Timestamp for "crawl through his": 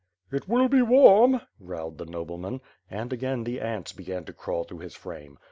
4.33-4.95